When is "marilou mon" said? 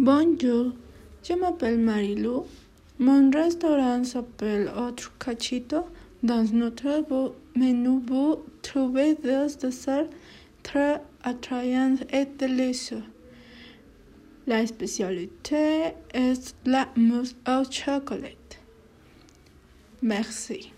1.80-3.32